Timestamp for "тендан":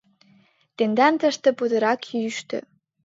0.77-1.13